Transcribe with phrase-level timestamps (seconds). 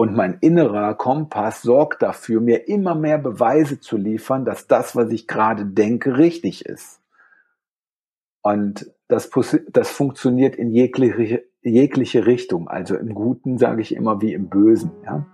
[0.00, 5.10] Und mein innerer Kompass sorgt dafür, mir immer mehr Beweise zu liefern, dass das, was
[5.10, 7.02] ich gerade denke, richtig ist.
[8.40, 9.28] Und das,
[9.68, 12.66] das funktioniert in jegliche, jegliche Richtung.
[12.66, 14.90] Also im Guten sage ich immer wie im Bösen.
[15.04, 15.26] Ja?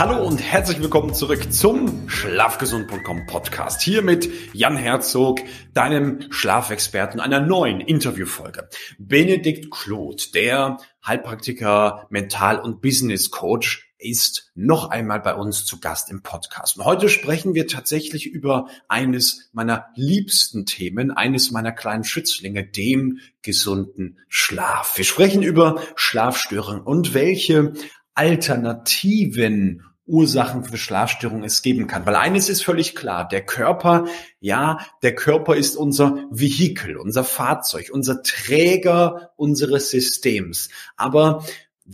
[0.00, 3.82] Hallo und herzlich willkommen zurück zum Schlafgesund.com Podcast.
[3.82, 5.40] Hier mit Jan Herzog,
[5.74, 8.70] deinem Schlafexperten, einer neuen Interviewfolge.
[8.98, 16.10] Benedikt Claude, der Heilpraktiker, Mental- und Business Coach, ist noch einmal bei uns zu Gast
[16.10, 16.78] im Podcast.
[16.78, 23.18] Und heute sprechen wir tatsächlich über eines meiner liebsten Themen, eines meiner kleinen Schützlinge, dem
[23.42, 24.96] gesunden Schlaf.
[24.96, 27.74] Wir sprechen über Schlafstörungen und welche
[28.14, 32.04] Alternativen Ursachen für Schlafstörungen es geben kann.
[32.04, 34.06] Weil eines ist völlig klar, der Körper,
[34.40, 40.68] ja, der Körper ist unser Vehikel, unser Fahrzeug, unser Träger unseres Systems.
[40.96, 41.44] Aber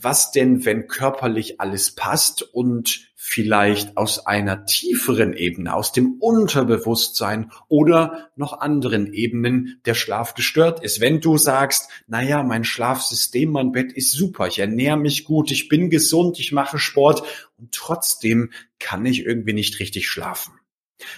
[0.03, 7.51] was denn, wenn körperlich alles passt und vielleicht aus einer tieferen Ebene, aus dem Unterbewusstsein
[7.69, 11.01] oder noch anderen Ebenen der Schlaf gestört ist.
[11.01, 15.69] Wenn du sagst, naja, mein Schlafsystem, mein Bett ist super, ich ernähre mich gut, ich
[15.69, 17.25] bin gesund, ich mache Sport
[17.57, 20.53] und trotzdem kann ich irgendwie nicht richtig schlafen.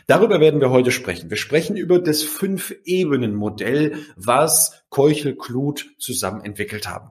[0.07, 1.31] Darüber werden wir heute sprechen.
[1.31, 7.11] Wir sprechen über das Fünf-Ebenen-Modell, was Keuchel Kluth zusammen entwickelt haben.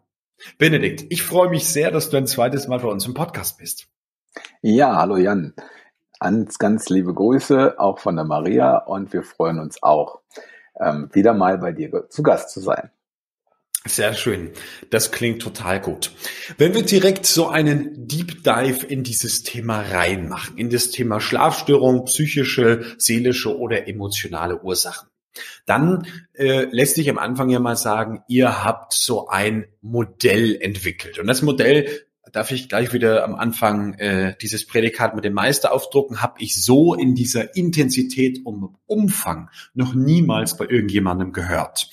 [0.58, 3.88] Benedikt, ich freue mich sehr, dass du ein zweites Mal bei uns im Podcast bist.
[4.62, 5.54] Ja, hallo Jan.
[6.20, 10.22] Ganz, ganz liebe Grüße auch von der Maria und wir freuen uns auch,
[10.80, 12.90] ähm, wieder mal bei dir zu Gast zu sein.
[13.86, 14.52] Sehr schön.
[14.90, 16.12] Das klingt total gut.
[16.58, 22.06] Wenn wir direkt so einen Deep Dive in dieses Thema reinmachen, in das Thema Schlafstörung,
[22.06, 25.08] psychische, seelische oder emotionale Ursachen.
[25.66, 31.20] Dann äh, lässt sich am Anfang ja mal sagen, ihr habt so ein Modell entwickelt.
[31.20, 31.88] Und das Modell
[32.32, 36.62] darf ich gleich wieder am Anfang äh, dieses Prädikat mit dem Meister aufdrucken, habe ich
[36.64, 41.90] so in dieser Intensität und Umfang noch niemals bei irgendjemandem gehört.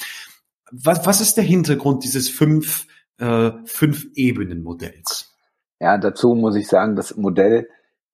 [0.71, 2.87] Was, was ist der Hintergrund dieses fünf,
[3.19, 5.33] äh, fünf Ebenen Modells?
[5.81, 7.69] Ja, dazu muss ich sagen, das Modell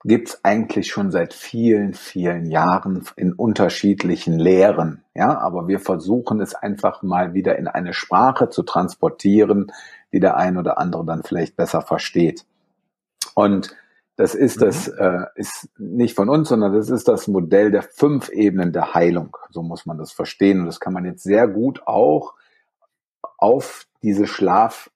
[0.05, 5.05] gibt's eigentlich schon seit vielen, vielen Jahren in unterschiedlichen Lehren.
[5.15, 9.73] Ja, aber wir versuchen es einfach mal wieder in eine Sprache zu transportieren,
[10.13, 12.47] die der ein oder andere dann vielleicht besser versteht.
[13.35, 13.77] Und
[14.17, 14.65] das ist mhm.
[14.65, 18.95] das, äh, ist nicht von uns, sondern das ist das Modell der fünf Ebenen der
[18.95, 19.37] Heilung.
[19.51, 20.61] So muss man das verstehen.
[20.61, 22.35] Und das kann man jetzt sehr gut auch
[23.37, 24.91] auf diese Schlaf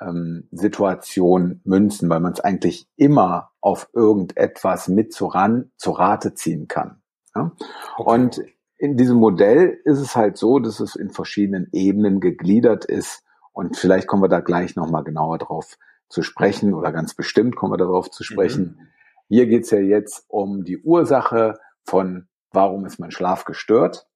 [0.00, 6.34] ähm, Situation münzen, weil man es eigentlich immer auf irgendetwas mit zu, ran, zu Rate
[6.34, 7.02] ziehen kann.
[7.34, 7.52] Ja?
[7.96, 8.10] Okay.
[8.10, 8.42] Und
[8.78, 13.24] in diesem Modell ist es halt so, dass es in verschiedenen Ebenen gegliedert ist.
[13.52, 15.76] Und vielleicht kommen wir da gleich nochmal genauer drauf
[16.08, 18.76] zu sprechen oder ganz bestimmt kommen wir darauf zu sprechen.
[18.78, 18.86] Mhm.
[19.28, 24.06] Hier geht's ja jetzt um die Ursache von, warum ist mein Schlaf gestört?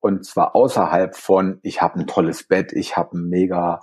[0.00, 3.80] Und zwar außerhalb von, ich habe ein tolles Bett, ich habe ein mega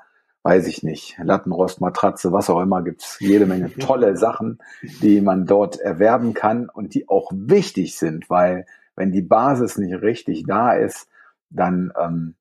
[0.47, 4.59] weiß ich nicht, Lattenrost, Matratze, was auch immer, gibt's jede Menge tolle Sachen,
[5.01, 8.65] die man dort erwerben kann und die auch wichtig sind, weil
[8.95, 11.09] wenn die Basis nicht richtig da ist,
[11.49, 12.35] dann, ähm,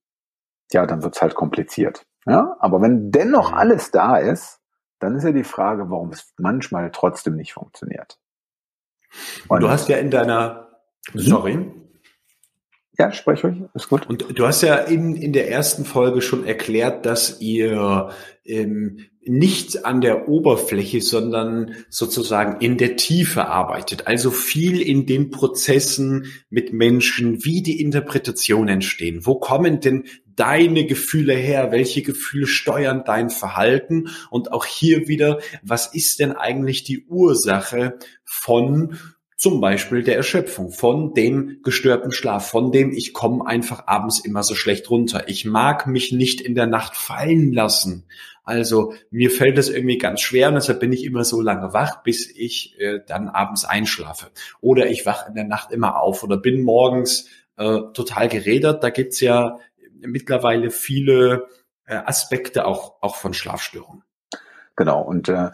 [0.70, 2.06] ja, dann wird's halt kompliziert.
[2.26, 2.56] Ja?
[2.60, 3.58] Aber wenn dennoch mhm.
[3.58, 4.60] alles da ist,
[5.00, 8.20] dann ist ja die Frage, warum es manchmal trotzdem nicht funktioniert.
[9.48, 10.68] Und du hast ja in deiner,
[11.12, 11.18] mhm.
[11.18, 11.72] sorry,
[12.98, 14.08] ja, sprech ruhig, ist gut.
[14.08, 18.10] Und du hast ja in, in der ersten Folge schon erklärt, dass ihr
[18.44, 24.06] ähm, nicht an der Oberfläche, sondern sozusagen in der Tiefe arbeitet.
[24.06, 29.26] Also viel in den Prozessen mit Menschen, wie die Interpretationen entstehen.
[29.26, 30.04] Wo kommen denn
[30.36, 31.72] deine Gefühle her?
[31.72, 34.08] Welche Gefühle steuern dein Verhalten?
[34.30, 38.96] Und auch hier wieder, was ist denn eigentlich die Ursache von
[39.36, 44.42] zum Beispiel der Erschöpfung, von dem gestörten Schlaf, von dem ich komme einfach abends immer
[44.42, 45.28] so schlecht runter.
[45.28, 48.06] Ich mag mich nicht in der Nacht fallen lassen.
[48.44, 52.02] Also mir fällt das irgendwie ganz schwer und deshalb bin ich immer so lange wach,
[52.02, 54.30] bis ich äh, dann abends einschlafe.
[54.60, 57.28] Oder ich wach in der Nacht immer auf oder bin morgens
[57.58, 58.82] äh, total gerädert.
[58.82, 59.58] Da gibt's ja
[60.00, 61.48] mittlerweile viele
[61.86, 64.02] äh, Aspekte auch, auch von Schlafstörungen.
[64.76, 65.50] Genau, und äh,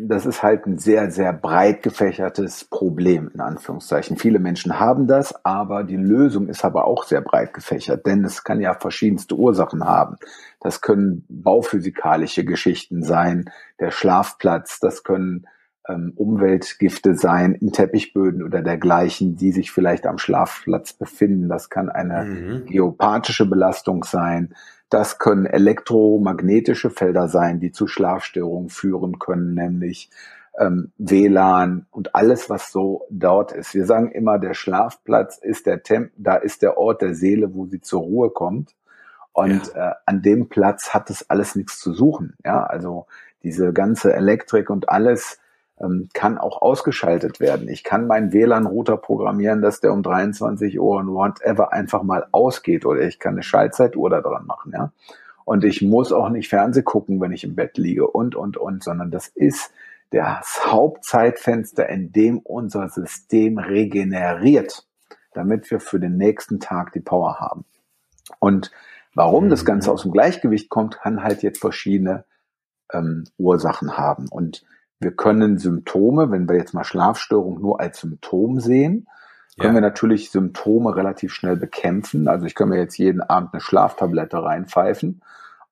[0.00, 4.16] das ist halt ein sehr, sehr breit gefächertes Problem, in Anführungszeichen.
[4.16, 8.44] Viele Menschen haben das, aber die Lösung ist aber auch sehr breit gefächert, denn es
[8.44, 10.16] kann ja verschiedenste Ursachen haben.
[10.60, 13.50] Das können bauphysikalische Geschichten sein,
[13.80, 15.46] der Schlafplatz, das können
[15.88, 21.48] ähm, Umweltgifte sein in Teppichböden oder dergleichen, die sich vielleicht am Schlafplatz befinden.
[21.48, 22.66] Das kann eine mhm.
[22.66, 24.54] geopathische Belastung sein.
[24.90, 30.10] Das können elektromagnetische Felder sein, die zu Schlafstörungen führen können, nämlich
[30.58, 33.74] ähm, WLAN und alles, was so dort ist.
[33.74, 37.66] Wir sagen immer, der Schlafplatz ist der Temp, da ist der Ort der Seele, wo
[37.66, 38.74] sie zur Ruhe kommt.
[39.32, 39.90] Und ja.
[39.90, 42.34] äh, an dem Platz hat es alles nichts zu suchen.
[42.44, 43.06] Ja, also
[43.42, 45.38] diese ganze Elektrik und alles
[45.80, 47.68] ähm, kann auch ausgeschaltet werden.
[47.68, 52.84] Ich kann meinen WLAN-Router programmieren, dass der um 23 Uhr und whatever einfach mal ausgeht
[52.84, 54.92] oder ich kann eine Schaltzeituhr da dran machen, ja.
[55.44, 58.84] Und ich muss auch nicht Fernseh gucken, wenn ich im Bett liege und, und, und,
[58.84, 59.72] sondern das ist
[60.10, 64.86] das Hauptzeitfenster, in dem unser System regeneriert,
[65.32, 67.64] damit wir für den nächsten Tag die Power haben.
[68.40, 68.70] Und
[69.14, 69.94] warum das Ganze mhm.
[69.94, 72.24] aus dem Gleichgewicht kommt, kann halt jetzt verschiedene
[72.92, 74.28] ähm, Ursachen haben.
[74.28, 74.66] Und
[75.00, 79.06] wir können Symptome, wenn wir jetzt mal Schlafstörung nur als Symptom sehen,
[79.58, 79.80] können ja.
[79.80, 82.28] wir natürlich Symptome relativ schnell bekämpfen.
[82.28, 85.20] Also ich kann mir jetzt jeden Abend eine Schlaftablette reinpfeifen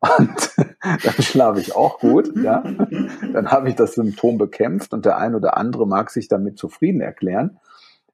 [0.01, 2.37] und dann schlafe ich auch gut.
[2.37, 2.63] Ja?
[3.33, 7.01] Dann habe ich das Symptom bekämpft und der ein oder andere mag sich damit zufrieden
[7.01, 7.59] erklären.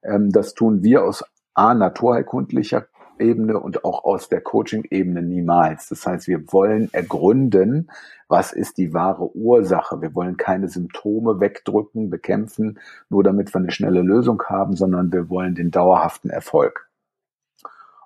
[0.02, 1.24] Ähm, das tun wir aus
[1.54, 2.86] A, naturheilkundlicher
[3.22, 5.88] Ebene und auch aus der Coaching-Ebene niemals.
[5.88, 7.90] Das heißt, wir wollen ergründen,
[8.28, 10.00] was ist die wahre Ursache.
[10.02, 12.78] Wir wollen keine Symptome wegdrücken, bekämpfen,
[13.08, 16.88] nur damit wir eine schnelle Lösung haben, sondern wir wollen den dauerhaften Erfolg.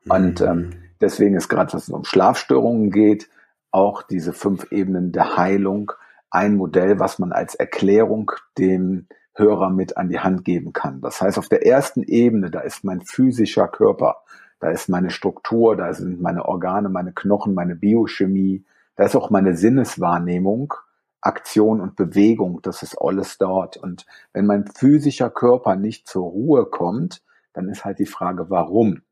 [0.09, 0.47] Und mhm.
[0.47, 0.71] ähm,
[1.01, 3.29] deswegen ist gerade, was es um Schlafstörungen geht,
[3.71, 5.93] auch diese fünf Ebenen der Heilung
[6.31, 11.01] ein Modell, was man als Erklärung dem Hörer mit an die Hand geben kann.
[11.01, 14.23] Das heißt, auf der ersten Ebene, da ist mein physischer Körper,
[14.61, 18.65] da ist meine Struktur, da sind meine Organe, meine Knochen, meine Biochemie,
[18.97, 20.75] da ist auch meine Sinneswahrnehmung,
[21.21, 23.77] Aktion und Bewegung, das ist alles dort.
[23.77, 27.23] Und wenn mein physischer Körper nicht zur Ruhe kommt,
[27.53, 29.03] dann ist halt die Frage, warum?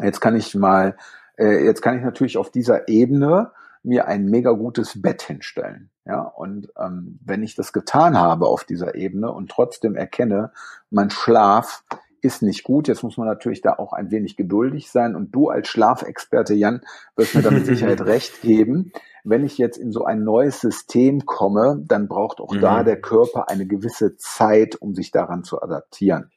[0.00, 0.96] Jetzt kann ich mal,
[1.36, 3.52] äh, jetzt kann ich natürlich auf dieser Ebene
[3.82, 5.90] mir ein mega gutes Bett hinstellen.
[6.04, 10.52] Ja, und ähm, wenn ich das getan habe auf dieser Ebene und trotzdem erkenne,
[10.90, 11.84] mein Schlaf
[12.20, 12.88] ist nicht gut.
[12.88, 15.14] Jetzt muss man natürlich da auch ein wenig geduldig sein.
[15.14, 16.82] Und du als Schlafexperte, Jan,
[17.16, 18.92] wirst mir da mit Sicherheit recht geben.
[19.24, 22.60] Wenn ich jetzt in so ein neues System komme, dann braucht auch mhm.
[22.60, 26.30] da der Körper eine gewisse Zeit, um sich daran zu adaptieren.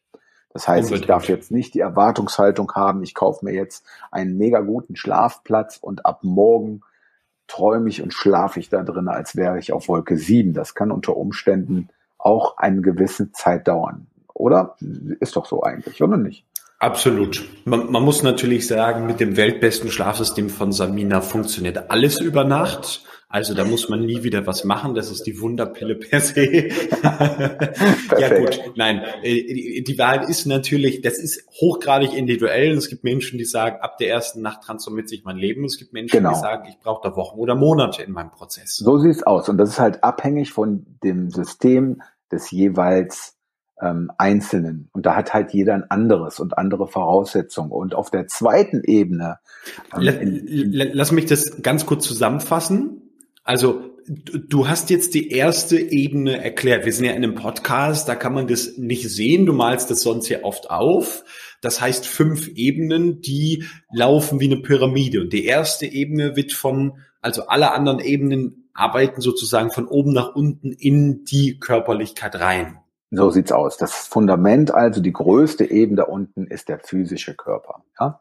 [0.52, 1.02] Das heißt, Unbedingt.
[1.02, 5.78] ich darf jetzt nicht die Erwartungshaltung haben, ich kaufe mir jetzt einen mega guten Schlafplatz
[5.80, 6.82] und ab morgen
[7.48, 10.54] träume ich und schlafe ich da drin, als wäre ich auf Wolke 7.
[10.54, 14.08] Das kann unter Umständen auch eine gewisse Zeit dauern.
[14.40, 14.78] Oder?
[15.20, 16.46] Ist doch so eigentlich, oder nicht?
[16.80, 17.46] Absolut.
[17.66, 23.04] Man, man muss natürlich sagen, mit dem weltbesten Schlafsystem von Samina funktioniert alles über Nacht.
[23.28, 24.96] Also da muss man nie wieder was machen.
[24.96, 26.70] Das ist die Wunderpille per se.
[28.18, 29.04] ja gut, nein.
[29.24, 32.72] Äh, die Wahrheit ist natürlich, das ist hochgradig individuell.
[32.78, 35.66] Es gibt Menschen, die sagen, ab der ersten Nacht transformiert sich mein Leben.
[35.66, 36.34] Es gibt Menschen, genau.
[36.34, 38.78] die sagen, ich brauche da Wochen oder Monate in meinem Prozess.
[38.78, 39.50] So sieht's aus.
[39.50, 42.02] Und das ist halt abhängig von dem System
[42.32, 43.36] des jeweils
[43.82, 44.90] ähm, Einzelnen.
[44.94, 47.72] Und da hat halt jeder ein anderes und andere Voraussetzungen.
[47.72, 49.40] Und auf der zweiten Ebene.
[49.96, 50.42] Ähm,
[50.72, 53.02] Lass mich das ganz kurz zusammenfassen.
[53.44, 56.86] Also du hast jetzt die erste Ebene erklärt.
[56.86, 59.46] Wir sind ja in einem Podcast, da kann man das nicht sehen.
[59.46, 61.24] Du malst das sonst ja oft auf.
[61.62, 65.22] Das heißt fünf Ebenen, die laufen wie eine Pyramide.
[65.22, 70.36] Und die erste Ebene wird von, also alle anderen Ebenen arbeiten sozusagen von oben nach
[70.36, 72.78] unten in die Körperlichkeit rein.
[73.12, 73.78] So sieht's aus.
[73.78, 77.84] Das Fundament, also die größte Ebene da unten, ist der physische Körper.
[78.00, 78.20] Ja?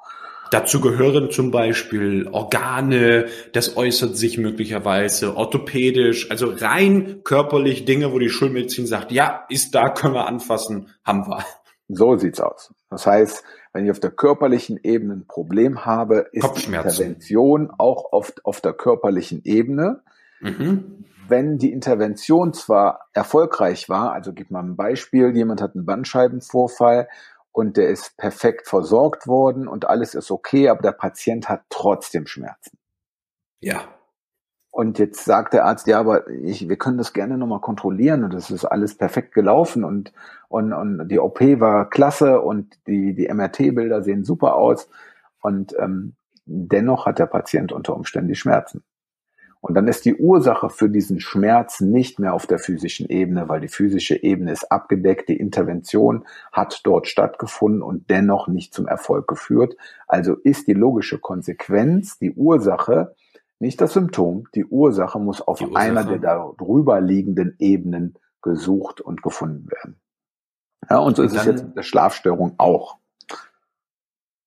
[0.51, 8.19] Dazu gehören zum Beispiel Organe, das äußert sich möglicherweise orthopädisch, also rein körperlich Dinge, wo
[8.19, 11.45] die Schulmedizin sagt, ja, ist da, können wir anfassen, haben wir.
[11.91, 12.75] So sieht's aus.
[12.91, 13.43] Das heißt,
[13.73, 18.61] wenn ich auf der körperlichen Ebene ein Problem habe, ist die Intervention auch oft auf
[18.61, 20.03] der körperlichen Ebene.
[20.41, 21.05] Mhm.
[21.29, 27.09] Wenn die Intervention zwar erfolgreich war, also gib mal ein Beispiel, jemand hat einen Bandscheibenvorfall
[27.53, 32.27] und der ist perfekt versorgt worden und alles ist okay, aber der Patient hat trotzdem
[32.27, 32.79] Schmerzen.
[33.61, 33.81] Ja.
[34.71, 38.33] Und jetzt sagt der Arzt, ja, aber ich, wir können das gerne nochmal kontrollieren und
[38.33, 40.13] das ist alles perfekt gelaufen und,
[40.49, 44.89] und, und die OP war klasse und die, die MRT-Bilder sehen super aus
[45.41, 46.15] und ähm,
[46.45, 48.85] dennoch hat der Patient unter Umständen die Schmerzen.
[49.61, 53.61] Und dann ist die Ursache für diesen Schmerz nicht mehr auf der physischen Ebene, weil
[53.61, 59.27] die physische Ebene ist abgedeckt, die Intervention hat dort stattgefunden und dennoch nicht zum Erfolg
[59.27, 59.77] geführt.
[60.07, 63.15] Also ist die logische Konsequenz, die Ursache,
[63.59, 69.23] nicht das Symptom, die Ursache muss auf die einer der darüber liegenden Ebenen gesucht und
[69.23, 70.01] gefunden werden.
[70.89, 72.99] Ja, und so ist dann, es jetzt mit der Schlafstörung auch.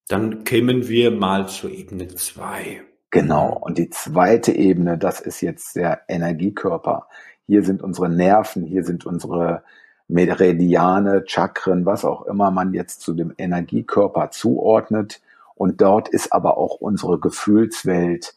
[0.07, 2.81] Dann kämen wir mal zur Ebene zwei.
[3.11, 3.57] Genau.
[3.57, 7.07] Und die zweite Ebene, das ist jetzt der Energiekörper.
[7.45, 9.63] Hier sind unsere Nerven, hier sind unsere
[10.07, 15.21] Meridiane, Chakren, was auch immer man jetzt zu dem Energiekörper zuordnet.
[15.55, 18.35] Und dort ist aber auch unsere Gefühlswelt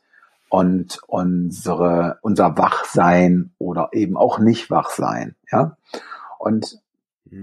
[0.48, 5.76] und unsere, unser Wachsein oder eben auch nicht Wachsein, ja.
[6.38, 6.80] Und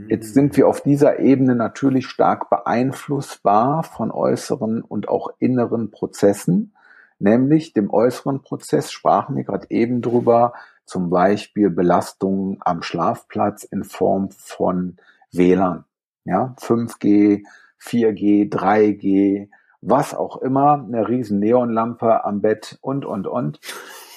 [0.07, 6.73] Jetzt sind wir auf dieser Ebene natürlich stark beeinflussbar von äußeren und auch inneren Prozessen,
[7.22, 10.54] nämlich dem äußeren Prozess sprachen wir gerade eben drüber,
[10.86, 14.98] zum Beispiel Belastungen am Schlafplatz in Form von
[15.32, 15.86] WLAN,
[16.25, 17.44] ja, 5G,
[17.82, 19.50] 4G, 3G,
[19.82, 23.60] was auch immer, eine riesen Neonlampe am Bett und, und, und.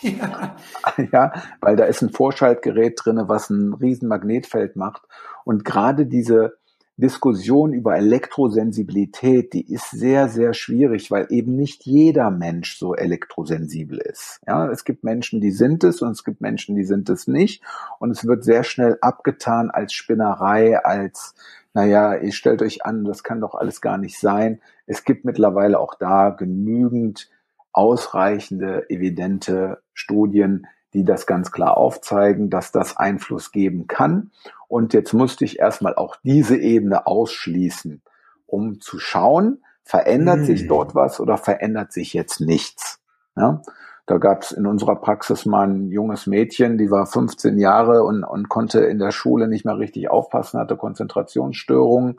[0.04, 0.54] Ja.
[1.12, 1.32] ja,
[1.62, 5.00] weil da ist ein Vorschaltgerät drinne, was ein riesen Magnetfeld macht.
[5.44, 6.58] Und gerade diese
[6.96, 13.98] Diskussion über Elektrosensibilität, die ist sehr, sehr schwierig, weil eben nicht jeder Mensch so elektrosensibel
[13.98, 14.40] ist.
[14.46, 17.64] Ja, es gibt Menschen, die sind es und es gibt Menschen, die sind es nicht.
[17.98, 21.34] Und es wird sehr schnell abgetan als Spinnerei, als,
[21.72, 24.60] naja, ihr stellt euch an, das kann doch alles gar nicht sein.
[24.86, 27.28] Es gibt mittlerweile auch da genügend
[27.72, 34.30] ausreichende, evidente Studien, die das ganz klar aufzeigen, dass das Einfluss geben kann.
[34.74, 38.02] Und jetzt musste ich erstmal auch diese Ebene ausschließen,
[38.44, 40.44] um zu schauen, verändert mm.
[40.46, 40.68] sich hm.
[40.68, 42.98] dort was oder verändert sich jetzt nichts.
[43.36, 43.62] Ja?
[44.06, 48.24] Da gab es in unserer Praxis mal ein junges Mädchen, die war 15 Jahre und,
[48.24, 52.16] und konnte in der Schule nicht mehr richtig aufpassen, hatte Konzentrationsstörungen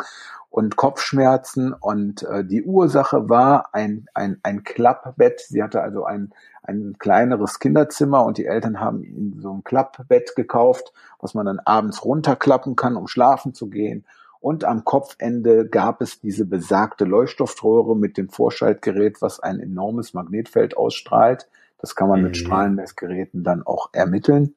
[0.55, 1.74] und Kopfschmerzen.
[1.74, 5.41] Und äh, die Ursache war ein, ein, ein Klappbett.
[5.41, 6.33] Sie hatte also ein,
[6.63, 11.59] ein kleineres Kinderzimmer und die Eltern haben ihnen so ein Klappbett gekauft, was man dann
[11.59, 14.05] abends runterklappen kann, um schlafen zu gehen.
[14.39, 20.77] Und am Kopfende gab es diese besagte Leuchtstoffröhre mit dem Vorschaltgerät, was ein enormes Magnetfeld
[20.77, 21.50] ausstrahlt.
[21.79, 22.27] Das kann man mhm.
[22.27, 24.55] mit Strahlenmessgeräten dann auch ermitteln.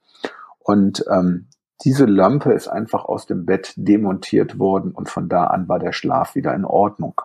[0.60, 1.48] Und ähm,
[1.84, 5.92] diese Lampe ist einfach aus dem Bett demontiert worden und von da an war der
[5.92, 7.20] Schlaf wieder in Ordnung.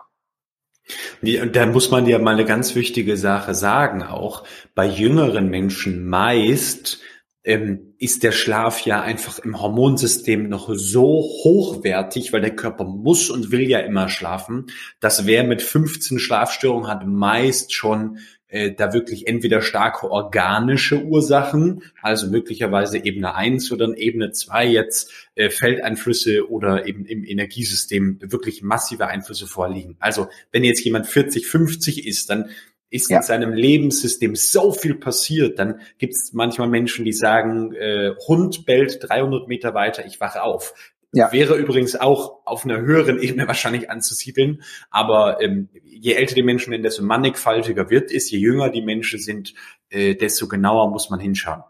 [1.52, 4.44] Da muss man ja mal eine ganz wichtige Sache sagen, auch
[4.74, 7.00] bei jüngeren Menschen meist
[7.42, 13.30] ähm, ist der Schlaf ja einfach im Hormonsystem noch so hochwertig, weil der Körper muss
[13.30, 14.66] und will ja immer schlafen,
[15.00, 18.18] dass wer mit 15 Schlafstörungen hat, meist schon
[18.54, 25.10] äh, da wirklich entweder starke organische Ursachen, also möglicherweise Ebene 1 oder Ebene 2 jetzt
[25.34, 29.96] äh, Feldeinflüsse oder eben im Energiesystem wirklich massive Einflüsse vorliegen.
[29.98, 32.50] Also wenn jetzt jemand 40, 50 ist, dann
[32.90, 33.16] ist ja.
[33.16, 38.66] in seinem Lebenssystem so viel passiert, dann gibt es manchmal Menschen, die sagen, äh, Hund
[38.66, 40.93] bellt 300 Meter weiter, ich wache auf.
[41.14, 41.32] Ja.
[41.32, 44.62] Wäre übrigens auch auf einer höheren Ebene wahrscheinlich anzusiedeln.
[44.90, 48.30] Aber ähm, je älter die Menschen werden, desto mannigfaltiger wird es.
[48.30, 49.54] Je jünger die Menschen sind,
[49.90, 51.62] äh, desto genauer muss man hinschauen.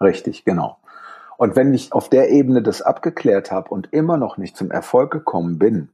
[0.00, 0.78] Richtig, genau.
[1.36, 5.12] Und wenn ich auf der Ebene das abgeklärt habe und immer noch nicht zum Erfolg
[5.12, 5.90] gekommen bin,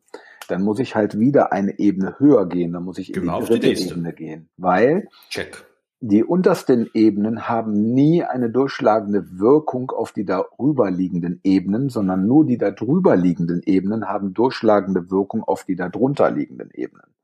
[0.48, 2.72] dann muss ich halt wieder eine Ebene höher gehen.
[2.72, 4.48] Dann muss ich in genau die dritte die Ebene gehen.
[4.56, 5.64] Weil Check
[6.06, 12.44] die untersten Ebenen haben nie eine durchschlagende Wirkung auf die darüber liegenden Ebenen, sondern nur
[12.44, 17.14] die darüber liegenden Ebenen haben durchschlagende Wirkung auf die darunter liegenden Ebenen.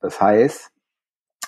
[0.00, 0.72] Das heißt,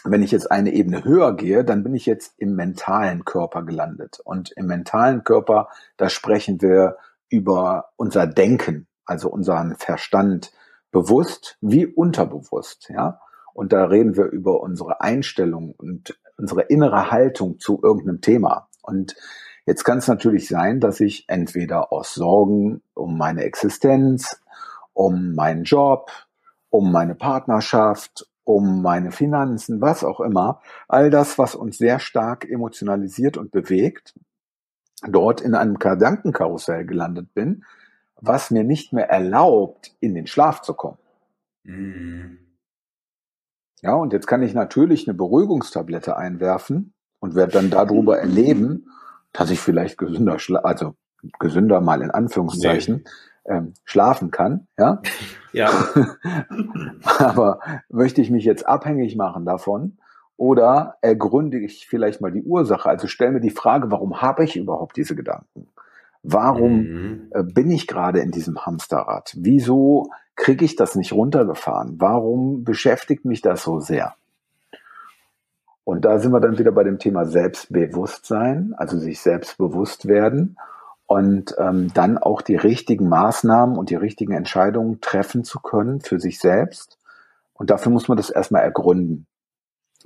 [0.05, 4.21] wenn ich jetzt eine Ebene höher gehe, dann bin ich jetzt im mentalen Körper gelandet.
[4.25, 6.97] Und im mentalen Körper, da sprechen wir
[7.29, 10.53] über unser Denken, also unseren Verstand,
[10.93, 13.21] bewusst wie unterbewusst, ja.
[13.53, 18.69] Und da reden wir über unsere Einstellung und unsere innere Haltung zu irgendeinem Thema.
[18.83, 19.17] Und
[19.67, 24.41] jetzt kann es natürlich sein, dass ich entweder aus Sorgen um meine Existenz,
[24.95, 26.11] um meinen Job,
[26.71, 32.49] um meine Partnerschaft, um meine Finanzen, was auch immer, all das, was uns sehr stark
[32.49, 34.15] emotionalisiert und bewegt,
[35.07, 37.65] dort in einem Gedankenkarussell gelandet bin,
[38.17, 40.99] was mir nicht mehr erlaubt, in den Schlaf zu kommen.
[41.65, 42.48] Mhm.
[43.83, 48.91] Ja, und jetzt kann ich natürlich eine Beruhigungstablette einwerfen und werde dann darüber erleben,
[49.33, 50.95] dass ich vielleicht gesünder, also
[51.39, 53.55] gesünder mal in Anführungszeichen, nee.
[53.55, 54.67] ähm, schlafen kann.
[54.79, 55.03] Ja.
[55.53, 55.71] ja.
[57.19, 59.99] Aber möchte ich mich jetzt abhängig machen davon?
[60.37, 62.89] Oder ergründe ich vielleicht mal die Ursache?
[62.89, 65.69] Also stell mir die Frage, warum habe ich überhaupt diese Gedanken?
[66.23, 67.29] Warum mhm.
[67.33, 69.35] äh, bin ich gerade in diesem Hamsterrad?
[69.37, 71.97] Wieso kriege ich das nicht runtergefahren?
[71.99, 74.15] Warum beschäftigt mich das so sehr?
[75.85, 80.57] Und da sind wir dann wieder bei dem Thema Selbstbewusstsein, also sich selbst bewusst werden.
[81.07, 86.21] und ähm, dann auch die richtigen Maßnahmen und die richtigen Entscheidungen treffen zu können für
[86.21, 86.99] sich selbst.
[87.55, 89.27] Und dafür muss man das erstmal ergründen.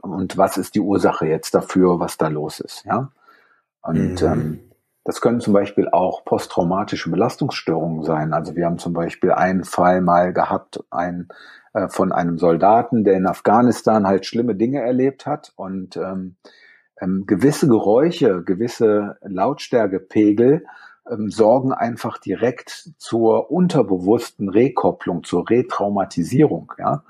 [0.01, 3.11] Und was ist die Ursache jetzt dafür, was da los ist, ja?
[3.83, 4.29] Und mhm.
[4.29, 4.61] ähm,
[5.05, 8.33] das können zum Beispiel auch posttraumatische Belastungsstörungen sein.
[8.33, 11.29] Also wir haben zum Beispiel einen Fall mal gehabt, ein,
[11.73, 16.37] äh, von einem Soldaten, der in Afghanistan halt schlimme Dinge erlebt hat und ähm,
[17.01, 20.67] ähm, gewisse Geräusche, gewisse Lautstärkepegel
[21.11, 26.73] ähm, sorgen einfach direkt zur unterbewussten Rekopplung, zur Retraumatisierung.
[26.79, 27.03] Ja?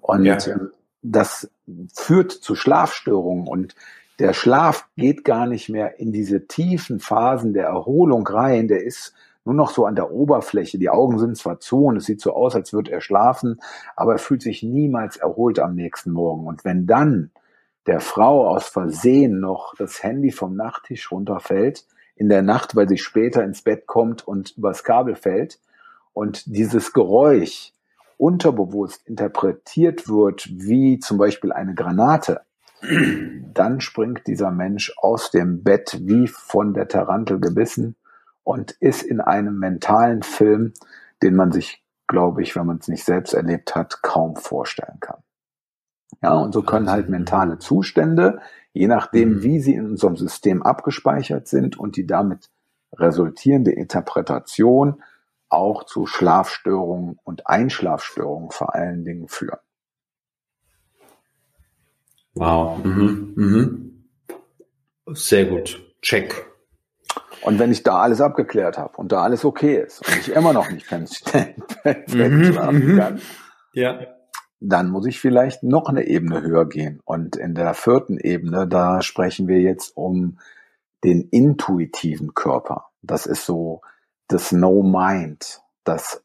[0.00, 0.38] Und ja.
[0.46, 0.70] Ähm,
[1.02, 1.50] das
[1.94, 3.74] führt zu Schlafstörungen und
[4.20, 8.68] der Schlaf geht gar nicht mehr in diese tiefen Phasen der Erholung rein.
[8.68, 9.14] Der ist
[9.46, 10.78] nur noch so an der Oberfläche.
[10.78, 13.60] Die Augen sind zwar zu und es sieht so aus, als würde er schlafen,
[13.96, 16.46] aber er fühlt sich niemals erholt am nächsten Morgen.
[16.46, 17.30] Und wenn dann
[17.86, 22.98] der Frau aus Versehen noch das Handy vom Nachttisch runterfällt, in der Nacht, weil sie
[22.98, 25.58] später ins Bett kommt und übers Kabel fällt
[26.12, 27.72] und dieses Geräusch
[28.18, 32.42] unterbewusst interpretiert wird wie zum Beispiel eine Granate,
[32.82, 37.96] dann springt dieser Mensch aus dem Bett wie von der Tarantel gebissen
[38.42, 40.72] und ist in einem mentalen Film,
[41.22, 45.22] den man sich, glaube ich, wenn man es nicht selbst erlebt hat, kaum vorstellen kann.
[46.22, 48.40] Ja, und so können halt mentale Zustände,
[48.72, 49.42] je nachdem, mhm.
[49.42, 52.50] wie sie in unserem System abgespeichert sind und die damit
[52.92, 55.02] resultierende Interpretation
[55.48, 59.58] auch zu Schlafstörungen und Einschlafstörungen vor allen Dingen führen.
[62.40, 62.84] Wow.
[62.84, 63.32] Mhm.
[63.36, 64.04] Mhm.
[65.14, 65.80] Sehr gut.
[66.02, 66.46] Check.
[67.42, 70.52] Und wenn ich da alles abgeklärt habe und da alles okay ist und ich immer
[70.52, 71.62] noch nicht feststellen
[72.08, 72.96] mhm.
[72.96, 73.20] kann,
[73.72, 74.00] ja
[74.60, 77.00] dann muss ich vielleicht noch eine Ebene höher gehen.
[77.04, 80.38] Und in der vierten Ebene, da sprechen wir jetzt um
[81.02, 82.90] den intuitiven Körper.
[83.00, 83.80] Das ist so
[84.28, 86.22] das No Mind, das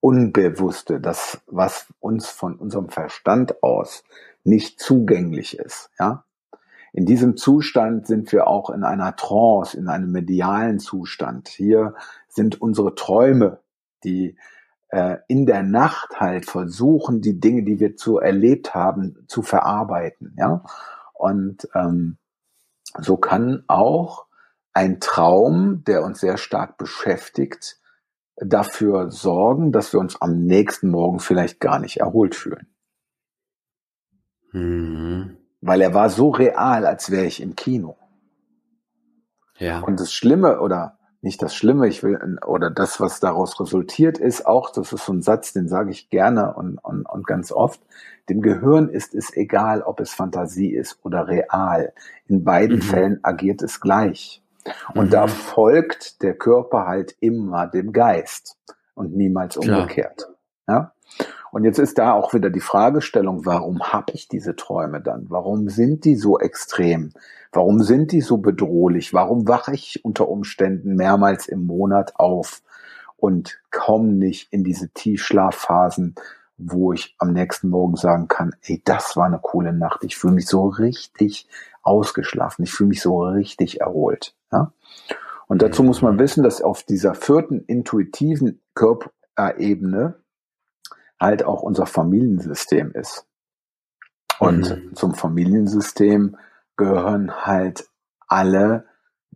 [0.00, 4.04] Unbewusste, das, was uns von unserem Verstand aus
[4.50, 6.24] nicht zugänglich ist, ja.
[6.92, 11.46] In diesem Zustand sind wir auch in einer Trance, in einem medialen Zustand.
[11.46, 11.94] Hier
[12.28, 13.60] sind unsere Träume,
[14.02, 14.36] die
[14.88, 20.34] äh, in der Nacht halt versuchen, die Dinge, die wir zu erlebt haben, zu verarbeiten.
[20.36, 20.64] Ja,
[21.14, 22.18] und ähm,
[22.98, 24.26] so kann auch
[24.72, 27.78] ein Traum, der uns sehr stark beschäftigt,
[28.36, 32.66] dafür sorgen, dass wir uns am nächsten Morgen vielleicht gar nicht erholt fühlen.
[34.52, 35.36] Mhm.
[35.60, 37.96] Weil er war so real, als wäre ich im Kino.
[39.58, 39.80] Ja.
[39.80, 44.46] Und das Schlimme oder nicht das Schlimme, ich will, oder das, was daraus resultiert, ist
[44.46, 47.80] auch, das ist so ein Satz, den sage ich gerne und, und, und ganz oft,
[48.30, 51.92] dem Gehirn ist es egal, ob es Fantasie ist oder real.
[52.26, 52.82] In beiden mhm.
[52.82, 54.42] Fällen agiert es gleich.
[54.94, 55.10] Und mhm.
[55.10, 58.56] da folgt der Körper halt immer dem Geist
[58.94, 60.28] und niemals umgekehrt.
[60.68, 60.92] Ja?
[61.52, 65.26] Und jetzt ist da auch wieder die Fragestellung, warum habe ich diese Träume dann?
[65.28, 67.12] Warum sind die so extrem?
[67.52, 69.12] Warum sind die so bedrohlich?
[69.12, 72.62] Warum wache ich unter Umständen mehrmals im Monat auf
[73.16, 76.14] und komme nicht in diese Tiefschlafphasen,
[76.56, 80.04] wo ich am nächsten Morgen sagen kann, ey, das war eine coole Nacht.
[80.04, 81.48] Ich fühle mich so richtig
[81.82, 82.64] ausgeschlafen.
[82.64, 84.34] Ich fühle mich so richtig erholt.
[84.52, 84.72] Ja?
[85.48, 90.14] Und dazu muss man wissen, dass auf dieser vierten intuitiven Körperebene
[91.20, 93.26] halt auch unser Familiensystem ist.
[94.38, 94.94] Und mhm.
[94.94, 96.36] zum Familiensystem
[96.76, 97.86] gehören halt
[98.26, 98.86] alle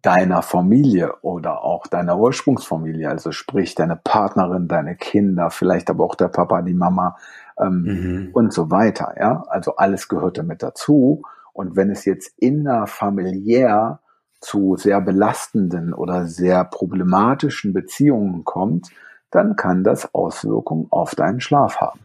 [0.01, 6.15] deiner Familie oder auch deiner Ursprungsfamilie, also sprich deine Partnerin, deine Kinder, vielleicht aber auch
[6.15, 7.17] der Papa, die Mama
[7.59, 8.31] ähm, mhm.
[8.33, 9.15] und so weiter.
[9.19, 11.23] Ja, also alles gehört damit dazu.
[11.53, 14.01] Und wenn es jetzt innerfamiliär
[14.41, 18.91] zu sehr belastenden oder sehr problematischen Beziehungen kommt,
[19.35, 22.01] dann kann das Auswirkungen auf deinen Schlaf haben.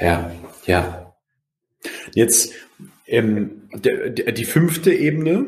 [0.00, 0.30] Ja,
[0.64, 1.12] ja.
[2.12, 2.52] Jetzt
[3.06, 5.46] ähm, die fünfte Ebene.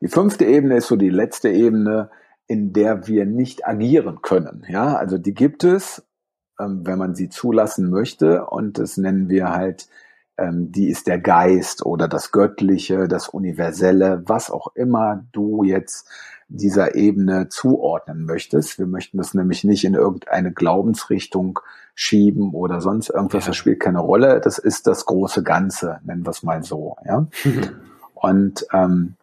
[0.00, 2.10] Die fünfte Ebene ist so die letzte Ebene,
[2.46, 4.64] in der wir nicht agieren können.
[4.68, 6.02] Ja, also die gibt es,
[6.58, 9.88] ähm, wenn man sie zulassen möchte, und das nennen wir halt,
[10.36, 16.08] ähm, die ist der Geist oder das Göttliche, das Universelle, was auch immer du jetzt
[16.50, 18.78] dieser Ebene zuordnen möchtest.
[18.78, 21.60] Wir möchten das nämlich nicht in irgendeine Glaubensrichtung
[21.94, 23.46] schieben oder sonst irgendwas.
[23.46, 24.40] Das spielt keine Rolle.
[24.40, 26.96] Das ist das große Ganze, nennen wir es mal so.
[27.06, 27.28] Ja?
[28.14, 29.14] Und ähm,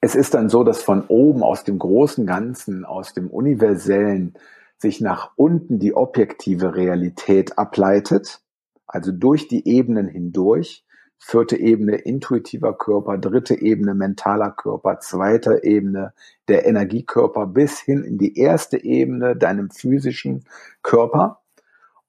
[0.00, 4.34] es ist dann so, dass von oben aus dem großen Ganzen, aus dem Universellen
[4.78, 8.40] sich nach unten die objektive Realität ableitet,
[8.86, 10.84] also durch die Ebenen hindurch
[11.18, 16.12] vierte Ebene intuitiver Körper, dritte Ebene mentaler Körper, zweite Ebene
[16.48, 20.44] der Energiekörper bis hin in die erste Ebene deinem physischen
[20.82, 21.40] Körper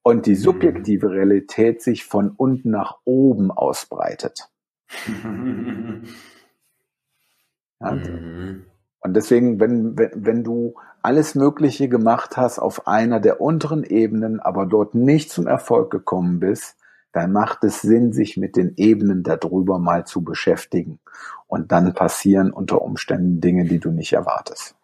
[0.04, 4.50] und die subjektive Realität sich von unten nach oben ausbreitet.
[7.82, 8.66] Mhm.
[9.00, 14.40] Und deswegen, wenn, wenn, wenn du alles Mögliche gemacht hast auf einer der unteren Ebenen,
[14.40, 16.76] aber dort nicht zum Erfolg gekommen bist,
[17.12, 21.00] dann macht es Sinn, sich mit den Ebenen darüber mal zu beschäftigen.
[21.48, 24.76] Und dann passieren unter Umständen Dinge, die du nicht erwartest.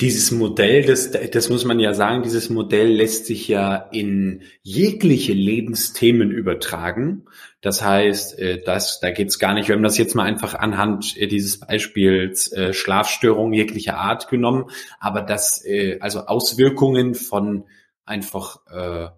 [0.00, 5.34] Dieses Modell, das, das muss man ja sagen, dieses Modell lässt sich ja in jegliche
[5.34, 7.26] Lebensthemen übertragen.
[7.60, 10.54] Das heißt, äh, das, da geht es gar nicht, wir haben das jetzt mal einfach
[10.54, 15.62] anhand äh, dieses Beispiels äh, Schlafstörungen jeglicher Art genommen, aber das,
[16.00, 17.64] also Auswirkungen von
[18.04, 19.08] einfach äh,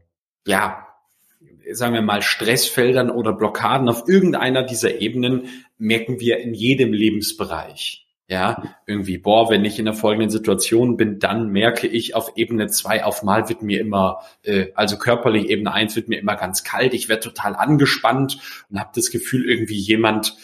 [0.47, 0.87] ja,
[1.73, 8.05] sagen wir mal, Stressfeldern oder Blockaden auf irgendeiner dieser Ebenen merken wir in jedem Lebensbereich.
[8.29, 12.67] Ja, irgendwie, boah, wenn ich in der folgenden Situation bin, dann merke ich auf Ebene
[12.67, 16.65] zwei auf mal wird mir immer, äh, also körperlich Ebene eins wird mir immer ganz
[16.65, 20.37] kalt, ich werde total angespannt und habe das Gefühl, irgendwie jemand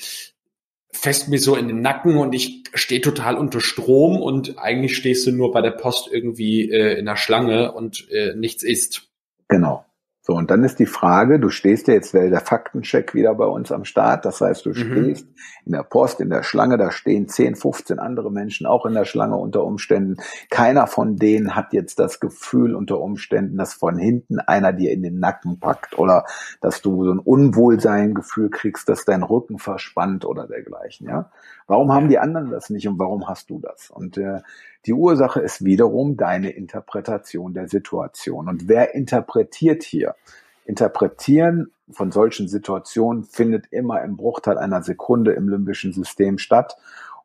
[0.92, 5.26] fest mir so in den Nacken und ich stehe total unter Strom und eigentlich stehst
[5.26, 9.10] du nur bei der Post irgendwie äh, in der Schlange und äh, nichts ist.
[9.48, 9.84] Genau.
[10.24, 13.44] So, und dann ist die Frage, du stehst ja jetzt, weil der Faktencheck wieder bei
[13.44, 15.16] uns am Start, das heißt, du mhm.
[15.64, 19.04] In der Post, in der Schlange, da stehen 10, 15 andere Menschen auch in der
[19.04, 20.16] Schlange unter Umständen.
[20.50, 25.02] Keiner von denen hat jetzt das Gefühl unter Umständen, dass von hinten einer dir in
[25.02, 26.24] den Nacken packt oder
[26.60, 31.30] dass du so ein Unwohlsein-Gefühl kriegst, dass dein Rücken verspannt oder dergleichen, ja.
[31.66, 33.88] Warum haben die anderen das nicht und warum hast du das?
[33.88, 34.40] Und äh,
[34.84, 38.48] die Ursache ist wiederum deine Interpretation der Situation.
[38.48, 40.16] Und wer interpretiert hier?
[40.64, 46.76] Interpretieren von solchen Situationen findet immer im Bruchteil einer Sekunde im limbischen System statt.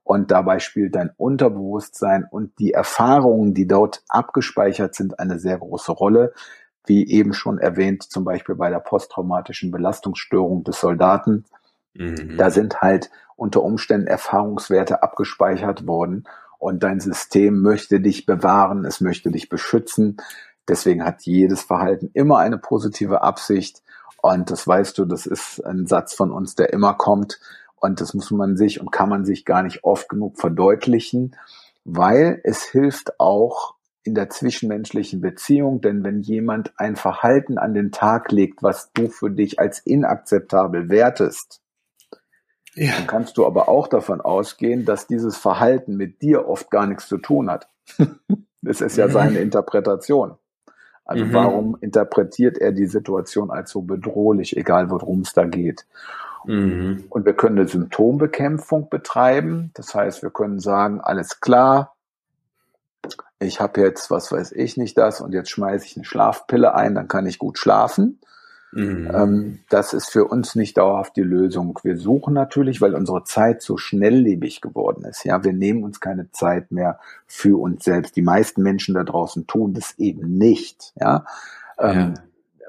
[0.04, 5.92] Und dabei spielt dein Unterbewusstsein und die Erfahrungen, die dort abgespeichert sind, eine sehr große
[5.92, 6.34] Rolle.
[6.86, 11.44] Wie eben schon erwähnt, zum Beispiel bei der posttraumatischen Belastungsstörung des Soldaten.
[11.94, 12.38] Mhm.
[12.38, 16.24] Da sind halt unter Umständen Erfahrungswerte abgespeichert worden
[16.60, 20.18] und dein System möchte dich bewahren, es möchte dich beschützen.
[20.68, 23.82] Deswegen hat jedes Verhalten immer eine positive Absicht.
[24.22, 27.40] Und das weißt du, das ist ein Satz von uns, der immer kommt.
[27.76, 31.36] Und das muss man sich und kann man sich gar nicht oft genug verdeutlichen,
[31.86, 35.82] weil es hilft auch in der zwischenmenschlichen Beziehung.
[35.82, 40.90] Denn wenn jemand ein Verhalten an den Tag legt, was du für dich als inakzeptabel
[40.90, 41.62] wertest,
[42.78, 42.92] ja.
[42.96, 47.08] Dann kannst du aber auch davon ausgehen, dass dieses Verhalten mit dir oft gar nichts
[47.08, 47.68] zu tun hat.
[48.62, 49.12] das ist ja mhm.
[49.12, 50.38] seine Interpretation.
[51.08, 51.34] Also mhm.
[51.34, 55.86] warum interpretiert er die Situation als so bedrohlich, egal worum es da geht?
[56.46, 57.06] Mhm.
[57.10, 59.72] Und wir können eine Symptombekämpfung betreiben.
[59.74, 61.96] Das heißt, wir können sagen, alles klar,
[63.40, 66.96] ich habe jetzt, was weiß ich nicht das, und jetzt schmeiße ich eine Schlafpille ein,
[66.96, 68.20] dann kann ich gut schlafen.
[68.72, 69.10] Mhm.
[69.14, 71.80] Ähm, das ist für uns nicht dauerhaft die Lösung.
[71.84, 75.24] Wir suchen natürlich, weil unsere Zeit so schnelllebig geworden ist.
[75.24, 78.16] Ja, wir nehmen uns keine Zeit mehr für uns selbst.
[78.16, 80.94] Die meisten Menschen da draußen tun das eben nicht.
[81.00, 81.26] Ja.
[81.80, 82.14] Ähm,
[82.60, 82.68] ja.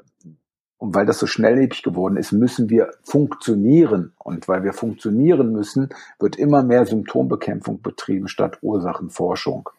[0.78, 4.12] Und weil das so schnelllebig geworden ist, müssen wir funktionieren.
[4.18, 5.88] Und weil wir funktionieren müssen,
[6.20, 9.70] wird immer mehr Symptombekämpfung betrieben statt Ursachenforschung.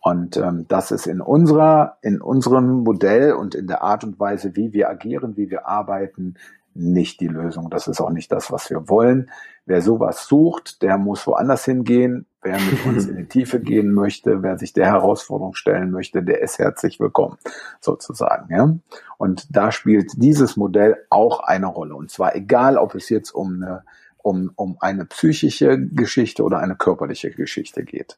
[0.00, 4.56] Und ähm, das ist in unserer, in unserem Modell und in der Art und Weise,
[4.56, 6.36] wie wir agieren, wie wir arbeiten,
[6.72, 7.68] nicht die Lösung.
[7.68, 9.30] Das ist auch nicht das, was wir wollen.
[9.66, 12.26] Wer sowas sucht, der muss woanders hingehen.
[12.42, 16.40] Wer mit uns in die Tiefe gehen möchte, wer sich der Herausforderung stellen möchte, der
[16.40, 17.36] ist herzlich willkommen,
[17.80, 18.54] sozusagen.
[18.54, 18.74] Ja?
[19.18, 21.94] Und da spielt dieses Modell auch eine Rolle.
[21.94, 23.84] Und zwar egal, ob es jetzt um eine,
[24.16, 28.16] um, um eine psychische Geschichte oder eine körperliche Geschichte geht.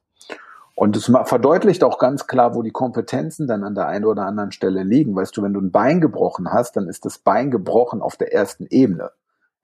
[0.75, 4.53] Und es verdeutlicht auch ganz klar, wo die Kompetenzen dann an der einen oder anderen
[4.53, 5.15] Stelle liegen.
[5.15, 8.33] Weißt du, wenn du ein Bein gebrochen hast, dann ist das Bein gebrochen auf der
[8.33, 9.11] ersten Ebene.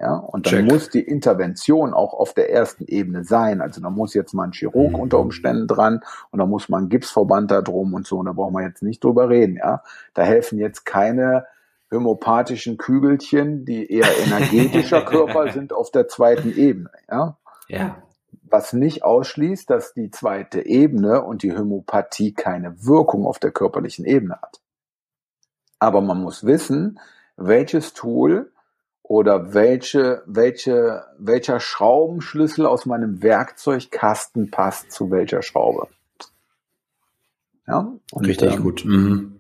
[0.01, 0.71] Ja, und dann Check.
[0.71, 3.61] muss die Intervention auch auf der ersten Ebene sein.
[3.61, 5.01] Also da muss jetzt mal ein Chirurg mhm.
[5.01, 8.19] unter Umständen dran und da muss mal ein Gipsverband da drum und so.
[8.19, 9.57] Und da brauchen wir jetzt nicht drüber reden.
[9.57, 9.83] Ja,
[10.15, 11.47] da helfen jetzt keine
[11.91, 16.91] homöopathischen Kügelchen, die eher energetischer Körper sind auf der zweiten Ebene.
[17.11, 17.39] Ja.
[17.67, 17.97] Ja
[18.51, 24.05] was nicht ausschließt, dass die zweite Ebene und die Homöopathie keine Wirkung auf der körperlichen
[24.05, 24.61] Ebene hat.
[25.79, 26.99] Aber man muss wissen,
[27.37, 28.51] welches Tool
[29.03, 35.89] oder welche, welche, welcher Schraubenschlüssel aus meinem Werkzeugkasten passt zu welcher Schraube.
[37.67, 37.93] Ja?
[38.13, 38.85] Und, Richtig ähm, gut.
[38.85, 39.38] Mhm.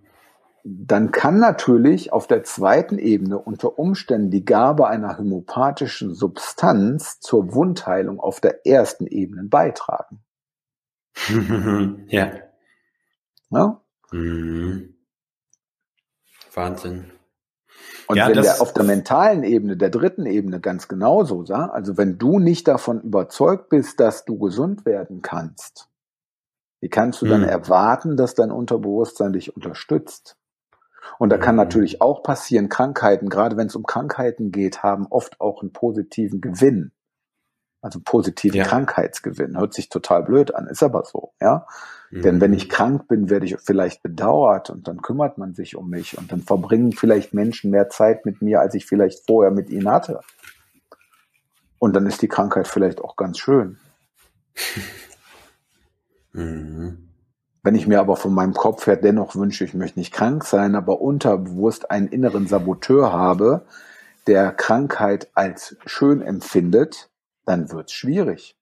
[0.70, 7.54] Dann kann natürlich auf der zweiten Ebene unter Umständen die Gabe einer homöopathischen Substanz zur
[7.54, 10.20] Wundheilung auf der ersten Ebene beitragen.
[12.08, 12.32] ja.
[13.50, 13.80] ja?
[14.12, 14.94] Mhm.
[16.52, 17.12] Wahnsinn.
[18.06, 22.18] Und ja, wenn der auf der mentalen Ebene, der dritten Ebene ganz genauso, also wenn
[22.18, 25.88] du nicht davon überzeugt bist, dass du gesund werden kannst,
[26.80, 27.48] wie kannst du dann mhm.
[27.48, 30.36] erwarten, dass dein Unterbewusstsein dich unterstützt?
[31.18, 31.62] Und da kann mhm.
[31.62, 36.40] natürlich auch passieren, Krankheiten, gerade wenn es um Krankheiten geht, haben oft auch einen positiven
[36.40, 36.92] Gewinn.
[37.80, 38.64] Also positiven ja.
[38.64, 39.56] Krankheitsgewinn.
[39.56, 41.66] Hört sich total blöd an, ist aber so, ja.
[42.10, 42.22] Mhm.
[42.22, 45.88] Denn wenn ich krank bin, werde ich vielleicht bedauert und dann kümmert man sich um
[45.88, 49.70] mich und dann verbringen vielleicht Menschen mehr Zeit mit mir, als ich vielleicht vorher mit
[49.70, 50.20] ihnen hatte.
[51.78, 53.78] Und dann ist die Krankheit vielleicht auch ganz schön.
[56.34, 57.07] Mhm.
[57.68, 60.74] Wenn ich mir aber von meinem Kopf her dennoch wünsche, ich möchte nicht krank sein,
[60.74, 63.66] aber unterbewusst einen inneren Saboteur habe,
[64.26, 67.10] der Krankheit als schön empfindet,
[67.44, 68.56] dann wird es schwierig.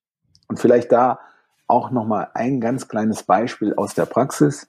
[0.48, 1.20] Und vielleicht da
[1.68, 4.68] auch nochmal ein ganz kleines Beispiel aus der Praxis.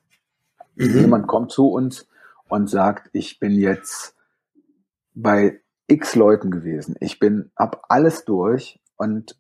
[0.76, 1.00] Mhm.
[1.00, 2.08] Jemand kommt zu uns
[2.48, 4.14] und sagt, ich bin jetzt
[5.16, 6.96] bei x Leuten gewesen.
[7.00, 9.36] Ich bin ab alles durch und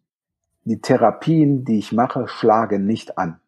[0.64, 3.40] die Therapien, die ich mache, schlagen nicht an.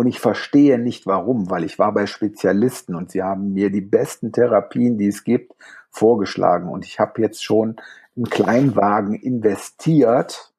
[0.00, 3.82] Und ich verstehe nicht warum, weil ich war bei Spezialisten und sie haben mir die
[3.82, 5.52] besten Therapien, die es gibt,
[5.90, 6.70] vorgeschlagen.
[6.70, 7.76] Und ich habe jetzt schon
[8.16, 10.54] einen Kleinwagen investiert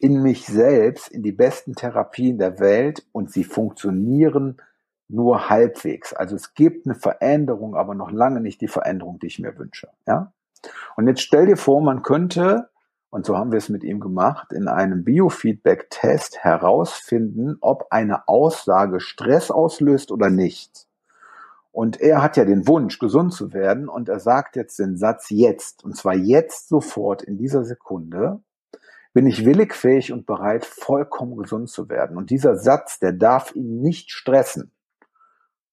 [0.00, 4.60] in mich selbst, in die besten Therapien der Welt und sie funktionieren
[5.06, 6.12] nur halbwegs.
[6.12, 9.86] Also es gibt eine Veränderung, aber noch lange nicht die Veränderung, die ich mir wünsche.
[10.08, 10.32] Ja?
[10.96, 12.70] Und jetzt stell dir vor, man könnte
[13.10, 19.00] und so haben wir es mit ihm gemacht, in einem Biofeedback-Test herausfinden, ob eine Aussage
[19.00, 20.86] Stress auslöst oder nicht.
[21.72, 25.30] Und er hat ja den Wunsch, gesund zu werden, und er sagt jetzt den Satz
[25.30, 28.40] jetzt, und zwar jetzt sofort in dieser Sekunde,
[29.12, 32.16] bin ich willig, fähig und bereit, vollkommen gesund zu werden.
[32.16, 34.70] Und dieser Satz, der darf ihn nicht stressen.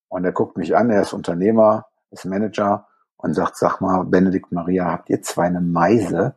[0.07, 4.51] Und er guckt mich an, er ist Unternehmer, ist Manager und sagt, sag mal, Benedikt
[4.51, 6.35] Maria, habt ihr zwei eine Meise?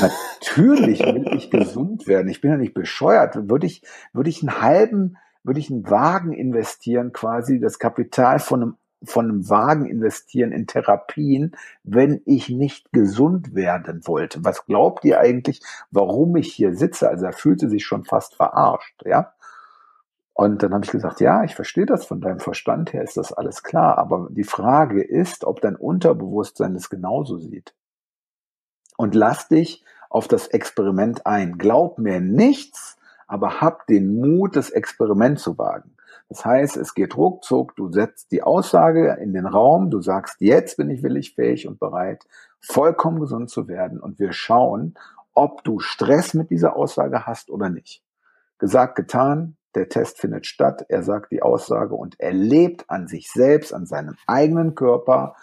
[0.00, 2.28] Natürlich will ich gesund werden.
[2.28, 3.48] Ich bin ja nicht bescheuert.
[3.48, 8.62] Würde ich, würde ich einen halben, würde ich einen Wagen investieren, quasi das Kapital von
[8.62, 14.44] einem, von einem Wagen investieren in Therapien, wenn ich nicht gesund werden wollte.
[14.44, 17.08] Was glaubt ihr eigentlich, warum ich hier sitze?
[17.08, 19.32] Also er fühlte sich schon fast verarscht, ja.
[20.34, 23.32] Und dann habe ich gesagt, ja, ich verstehe das von deinem Verstand her, ist das
[23.32, 23.98] alles klar.
[23.98, 27.74] Aber die Frage ist, ob dein Unterbewusstsein es genauso sieht
[28.96, 31.58] und lass dich auf das Experiment ein.
[31.58, 35.96] Glaub mir nichts, aber hab den Mut, das Experiment zu wagen.
[36.28, 40.78] Das heißt, es geht ruckzuck, du setzt die Aussage in den Raum, du sagst, jetzt
[40.78, 42.24] bin ich willig, fähig und bereit,
[42.60, 44.94] vollkommen gesund zu werden und wir schauen,
[45.34, 48.02] ob du Stress mit dieser Aussage hast oder nicht.
[48.58, 53.30] Gesagt, getan, der Test findet statt, er sagt die Aussage und er lebt an sich
[53.30, 55.36] selbst, an seinem eigenen Körper,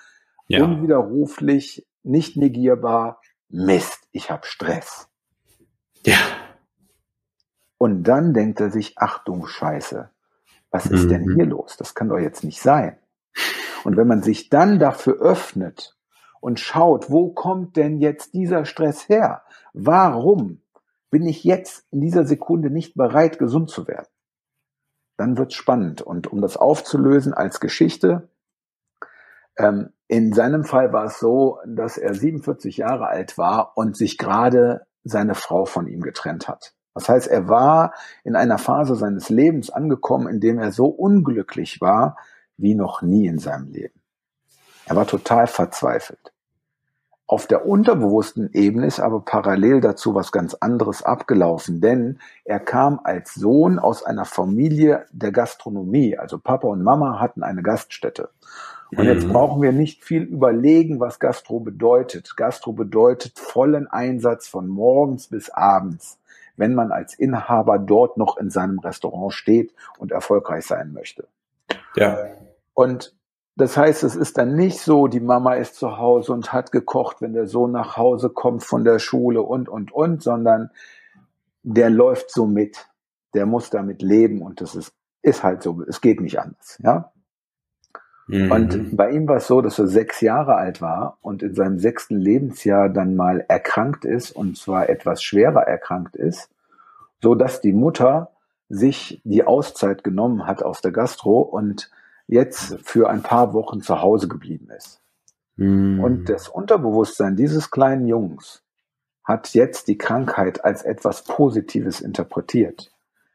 [0.47, 0.63] ja.
[0.63, 5.09] unwiderruflich, nicht negierbar, Mist, ich habe Stress.
[6.05, 6.17] Ja.
[7.77, 10.09] Und dann denkt er sich, ach du Scheiße,
[10.71, 11.09] was ist mhm.
[11.09, 11.77] denn hier los?
[11.77, 12.97] Das kann doch jetzt nicht sein.
[13.83, 15.97] Und wenn man sich dann dafür öffnet
[16.41, 19.43] und schaut, wo kommt denn jetzt dieser Stress her?
[19.73, 20.61] Warum
[21.09, 24.07] bin ich jetzt in dieser Sekunde nicht bereit, gesund zu werden?
[25.17, 26.01] Dann wird's spannend.
[26.01, 28.29] Und um das aufzulösen als Geschichte,
[29.57, 34.17] ähm, in seinem Fall war es so, dass er 47 Jahre alt war und sich
[34.17, 36.73] gerade seine Frau von ihm getrennt hat.
[36.95, 37.93] Das heißt, er war
[38.23, 42.17] in einer Phase seines Lebens angekommen, in dem er so unglücklich war
[42.57, 44.01] wie noch nie in seinem Leben.
[44.87, 46.33] Er war total verzweifelt.
[47.29, 52.99] Auf der unterbewussten Ebene ist aber parallel dazu was ganz anderes abgelaufen, denn er kam
[53.03, 56.17] als Sohn aus einer Familie der Gastronomie.
[56.17, 58.31] Also Papa und Mama hatten eine Gaststätte.
[58.97, 59.33] Und jetzt mhm.
[59.33, 62.35] brauchen wir nicht viel überlegen, was Gastro bedeutet.
[62.35, 66.17] Gastro bedeutet vollen Einsatz von morgens bis abends,
[66.57, 71.27] wenn man als Inhaber dort noch in seinem Restaurant steht und erfolgreich sein möchte.
[71.95, 72.17] Ja.
[72.73, 73.13] Und
[73.59, 77.17] das heißt, es ist dann nicht so, die Mama ist zu Hause und hat gekocht,
[77.21, 80.71] wenn der Sohn nach Hause kommt von der Schule und, und, und, sondern
[81.63, 82.87] der läuft so mit.
[83.33, 85.83] Der muss damit leben und das ist, ist halt so.
[85.87, 87.11] Es geht nicht anders, ja.
[88.27, 88.51] Mhm.
[88.51, 91.79] Und bei ihm war es so, dass er sechs Jahre alt war und in seinem
[91.79, 96.49] sechsten Lebensjahr dann mal erkrankt ist und zwar etwas schwerer erkrankt ist,
[97.21, 98.31] so dass die Mutter
[98.69, 101.91] sich die Auszeit genommen hat aus der Gastro und
[102.29, 105.01] jetzt für ein paar Wochen zu Hause geblieben ist.
[105.55, 105.99] Mhm.
[105.99, 108.63] Und das Unterbewusstsein dieses kleinen Jungs
[109.23, 112.91] hat jetzt die Krankheit als etwas Positives interpretiert,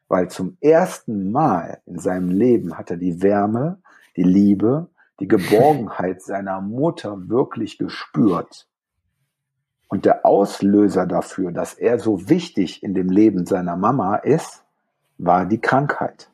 [0.07, 3.81] weil zum ersten Mal in seinem Leben hat er die Wärme,
[4.15, 8.67] die Liebe, die Geborgenheit seiner Mutter wirklich gespürt.
[9.87, 14.63] Und der Auslöser dafür, dass er so wichtig in dem Leben seiner Mama ist,
[15.17, 16.29] war die Krankheit.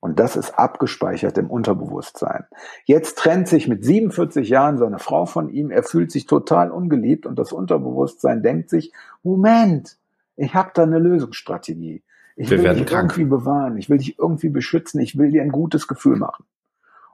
[0.00, 2.44] Und das ist abgespeichert im Unterbewusstsein.
[2.86, 5.70] Jetzt trennt sich mit 47 Jahren seine Frau von ihm.
[5.70, 9.98] Er fühlt sich total ungeliebt und das Unterbewusstsein denkt sich, Moment,
[10.36, 12.02] ich habe da eine Lösungsstrategie.
[12.36, 13.10] Ich Wir will dich krank.
[13.10, 13.76] irgendwie bewahren.
[13.76, 15.00] Ich will dich irgendwie beschützen.
[15.00, 16.46] Ich will dir ein gutes Gefühl machen.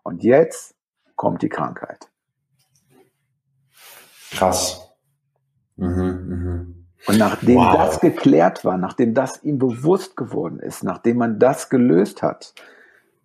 [0.05, 0.77] Und jetzt
[1.17, 2.09] kommt die Krankheit.
[4.31, 4.93] Krass.
[5.75, 6.67] Mhm, mh.
[7.09, 7.77] Und nachdem wow.
[7.77, 12.55] das geklärt war, nachdem das ihm bewusst geworden ist, nachdem man das gelöst hat,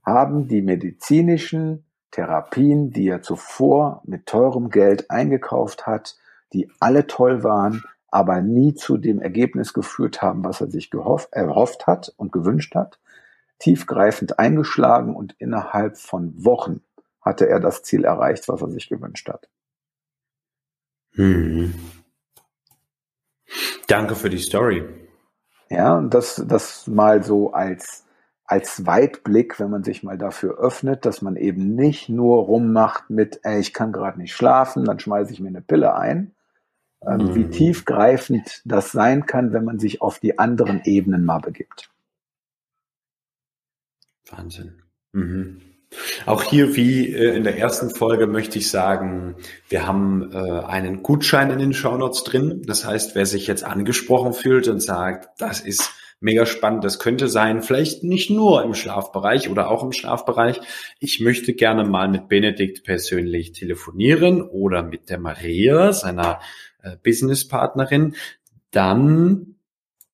[0.04, 6.18] haben die medizinischen Therapien, die er zuvor mit teurem Geld eingekauft hat,
[6.54, 11.32] die alle toll waren, aber nie zu dem Ergebnis geführt haben, was er sich gehofft,
[11.32, 13.00] erhofft hat und gewünscht hat,
[13.60, 16.82] tiefgreifend eingeschlagen und innerhalb von Wochen
[17.22, 19.48] hatte er das Ziel erreicht, was er sich gewünscht hat.
[21.14, 21.74] Hm.
[23.88, 24.84] Danke für die Story.
[25.70, 28.06] Ja, und das, das mal so als
[28.52, 33.40] als Weitblick, wenn man sich mal dafür öffnet, dass man eben nicht nur rummacht mit,
[33.44, 36.34] ey, ich kann gerade nicht schlafen, dann schmeiße ich mir eine Pille ein,
[37.06, 37.36] ähm, mhm.
[37.36, 41.90] wie tiefgreifend das sein kann, wenn man sich auf die anderen Ebenen mal begibt.
[44.30, 44.82] Wahnsinn.
[45.14, 45.62] Mhm.
[46.26, 49.36] Auch hier wie äh, in der ersten Folge möchte ich sagen,
[49.70, 52.64] wir haben äh, einen Gutschein in den Shownotes drin.
[52.66, 56.84] Das heißt, wer sich jetzt angesprochen fühlt und sagt, das ist mega spannend.
[56.84, 60.62] Das könnte sein, vielleicht nicht nur im Schlafbereich oder auch im Schlafbereich.
[61.00, 66.40] Ich möchte gerne mal mit Benedikt persönlich telefonieren oder mit der Maria, seiner
[66.84, 68.16] äh, Businesspartnerin.
[68.70, 69.56] Dann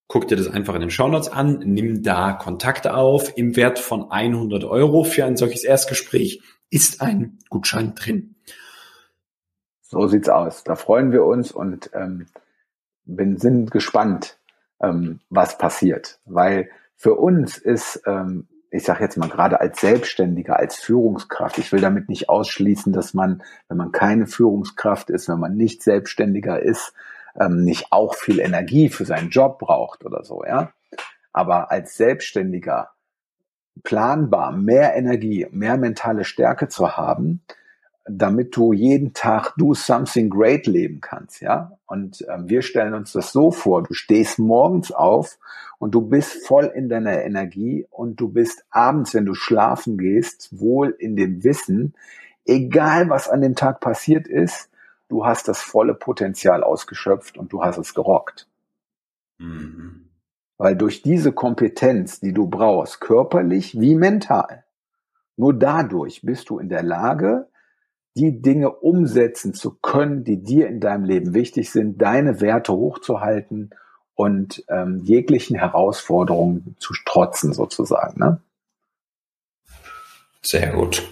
[0.08, 3.38] guck dir das einfach in den Shownotes an, nimm da Kontakte auf.
[3.38, 8.36] Im Wert von 100 Euro für ein solches Erstgespräch ist ein Gutschein drin.
[9.82, 10.63] So sieht's aus.
[10.63, 12.26] Da freuen wir uns und ähm,
[13.06, 14.37] bin, sind gespannt,
[14.82, 16.20] ähm, was passiert.
[16.26, 21.72] Weil für uns ist, ähm, ich sage jetzt mal gerade als Selbstständiger, als Führungskraft, ich
[21.72, 26.62] will damit nicht ausschließen, dass man, wenn man keine Führungskraft ist, wenn man nicht Selbstständiger
[26.62, 26.94] ist,
[27.40, 30.72] ähm, nicht auch viel Energie für seinen Job braucht oder so, ja.
[31.34, 32.90] Aber als Selbstständiger
[33.84, 37.44] planbar mehr Energie, mehr mentale Stärke zu haben,
[38.10, 41.78] damit du jeden Tag do something great leben kannst, ja.
[41.86, 45.38] Und ähm, wir stellen uns das so vor: Du stehst morgens auf
[45.80, 50.50] und du bist voll in deiner Energie und du bist abends, wenn du schlafen gehst,
[50.58, 51.93] wohl in dem Wissen,
[52.46, 54.70] egal was an dem Tag passiert ist,
[55.10, 58.48] du hast das volle Potenzial ausgeschöpft und du hast es gerockt.
[59.38, 60.10] Mhm.
[60.58, 64.63] Weil durch diese Kompetenz, die du brauchst, körperlich wie mental,
[65.36, 67.48] nur dadurch bist du in der Lage,
[68.17, 73.69] die Dinge umsetzen zu können, die dir in deinem Leben wichtig sind, deine Werte hochzuhalten
[74.15, 78.19] und ähm, jeglichen Herausforderungen zu trotzen sozusagen.
[78.19, 78.41] Ne?
[80.41, 81.03] Sehr gut.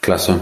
[0.00, 0.40] Klasse.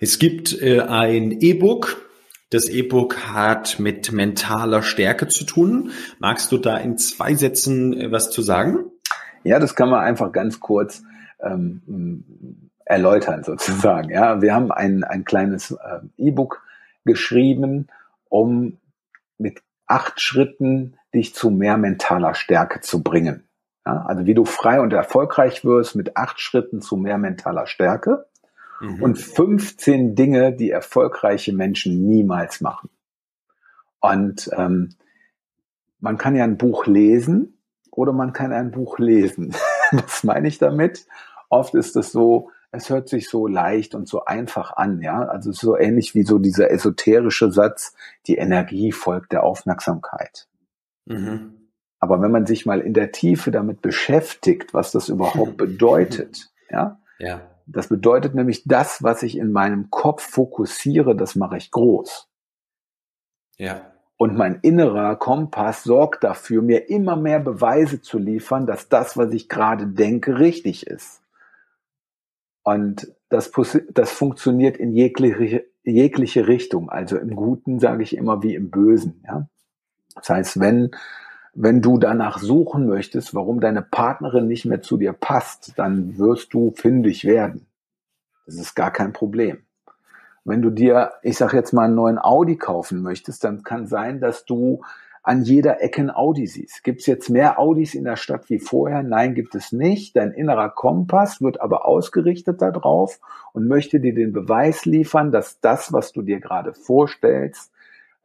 [0.00, 2.08] Es gibt äh, ein E-Book.
[2.50, 5.90] Das E-Book hat mit mentaler Stärke zu tun.
[6.18, 8.90] Magst du da in zwei Sätzen äh, was zu sagen?
[9.44, 11.02] Ja, das kann man einfach ganz kurz
[11.42, 14.10] ähm, erläutern sozusagen.
[14.10, 16.62] Ja, wir haben ein, ein kleines äh, E-Book
[17.04, 17.88] geschrieben,
[18.28, 18.78] um
[19.38, 23.44] mit acht Schritten dich zu mehr mentaler Stärke zu bringen.
[23.84, 28.26] Ja, also wie du frei und erfolgreich wirst mit acht Schritten zu mehr mentaler Stärke
[28.80, 29.02] mhm.
[29.02, 32.90] und 15 Dinge, die erfolgreiche Menschen niemals machen.
[34.00, 34.90] Und ähm,
[36.00, 37.58] man kann ja ein Buch lesen
[37.90, 39.54] oder man kann ein Buch lesen.
[39.92, 41.06] Was meine ich damit?
[41.52, 45.22] Oft ist es so, es hört sich so leicht und so einfach an, ja.
[45.26, 47.94] Also so ähnlich wie so dieser esoterische Satz,
[48.26, 50.48] die Energie folgt der Aufmerksamkeit.
[51.04, 51.68] Mhm.
[52.00, 56.98] Aber wenn man sich mal in der Tiefe damit beschäftigt, was das überhaupt bedeutet, ja,
[57.18, 57.42] ja.
[57.66, 62.28] Das bedeutet nämlich, das, was ich in meinem Kopf fokussiere, das mache ich groß.
[63.56, 63.92] Ja.
[64.16, 69.32] Und mein innerer Kompass sorgt dafür, mir immer mehr Beweise zu liefern, dass das, was
[69.32, 71.21] ich gerade denke, richtig ist.
[72.62, 73.50] Und das,
[73.90, 76.90] das funktioniert in jegliche, jegliche Richtung.
[76.90, 79.22] Also im Guten sage ich immer wie im Bösen.
[79.26, 79.48] Ja?
[80.14, 80.90] Das heißt, wenn
[81.54, 86.54] wenn du danach suchen möchtest, warum deine Partnerin nicht mehr zu dir passt, dann wirst
[86.54, 87.66] du findig werden.
[88.46, 89.58] Das ist gar kein Problem.
[90.44, 94.20] Wenn du dir, ich sag jetzt mal, einen neuen Audi kaufen möchtest, dann kann sein,
[94.20, 94.82] dass du
[95.22, 96.82] an jeder Ecke ein Audi siehst.
[96.82, 99.02] Gibt es jetzt mehr Audis in der Stadt wie vorher?
[99.02, 100.16] Nein, gibt es nicht.
[100.16, 103.20] Dein innerer Kompass wird aber ausgerichtet darauf
[103.52, 107.72] und möchte dir den Beweis liefern, dass das, was du dir gerade vorstellst,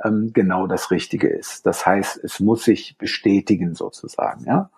[0.04, 1.68] ähm, genau das Richtige ist.
[1.68, 4.46] Das heißt, es muss sich bestätigen sozusagen.
[4.46, 4.72] Ja?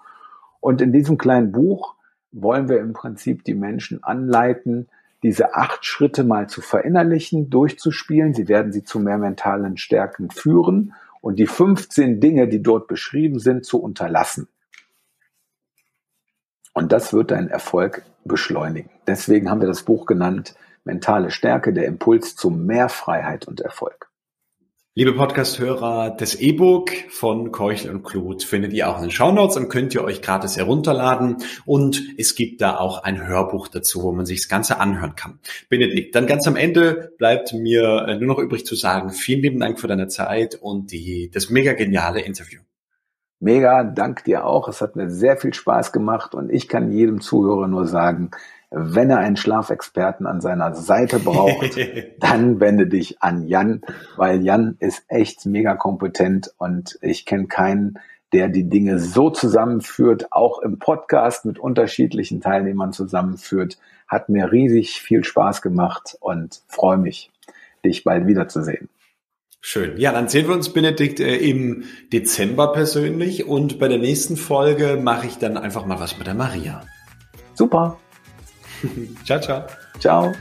[0.59, 1.95] Und in diesem kleinen Buch
[2.33, 4.89] wollen wir im Prinzip die Menschen anleiten,
[5.23, 8.33] diese acht Schritte mal zu verinnerlichen, durchzuspielen.
[8.33, 13.39] Sie werden sie zu mehr mentalen Stärken führen und die 15 Dinge, die dort beschrieben
[13.39, 14.47] sind, zu unterlassen.
[16.73, 18.89] Und das wird deinen Erfolg beschleunigen.
[19.07, 20.55] Deswegen haben wir das Buch genannt
[20.85, 24.08] Mentale Stärke, der Impuls zu mehr Freiheit und Erfolg.
[24.95, 29.69] Liebe Podcast-Hörer, das E-Book von Keuchel und Kluth findet ihr auch in den Shownotes und
[29.69, 31.37] könnt ihr euch gratis herunterladen.
[31.63, 35.39] Und es gibt da auch ein Hörbuch dazu, wo man sich das Ganze anhören kann.
[35.69, 39.59] Benedikt, dann ganz am Ende bleibt mir äh, nur noch übrig zu sagen, vielen lieben
[39.59, 42.61] Dank für deine Zeit und die, das mega geniale Interview.
[43.39, 44.67] Mega, dank dir auch.
[44.67, 48.31] Es hat mir sehr viel Spaß gemacht und ich kann jedem Zuhörer nur sagen,
[48.71, 51.77] wenn er einen Schlafexperten an seiner Seite braucht,
[52.19, 53.81] dann wende dich an Jan,
[54.15, 57.99] weil Jan ist echt mega kompetent und ich kenne keinen,
[58.31, 63.79] der die Dinge so zusammenführt, auch im Podcast mit unterschiedlichen Teilnehmern zusammenführt.
[64.07, 67.31] Hat mir riesig viel Spaß gemacht und freue mich,
[67.83, 68.89] dich bald wiederzusehen.
[69.61, 69.97] Schön.
[69.97, 74.97] Ja, dann sehen wir uns, Benedikt, äh, im Dezember persönlich und bei der nächsten Folge
[75.01, 76.81] mache ich dann einfach mal was mit der Maria.
[77.55, 77.97] Super.
[79.23, 79.65] Ciao, ciao.
[79.99, 80.33] Ciao.